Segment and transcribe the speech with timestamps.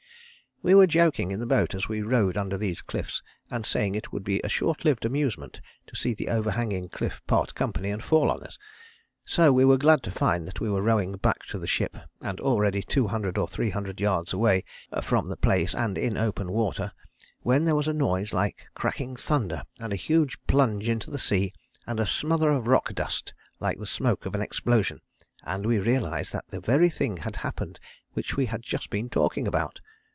[0.63, 4.11] "We were joking in the boat as we rowed under these cliffs and saying it
[4.13, 8.29] would be a short lived amusement to see the overhanging cliff part company and fall
[8.29, 8.59] on us.
[9.25, 12.39] So we were glad to find that we were rowing back to the ship and
[12.39, 14.63] already 200 or 300 yards away
[15.01, 16.91] from the place and in open water
[17.41, 21.53] when there was a noise like crackling thunder and a huge plunge into the sea
[21.87, 25.01] and a smother of rock dust like the smoke of an explosion,
[25.41, 27.79] and we realized that the very thing had happened
[28.13, 29.81] which we had just been talking about.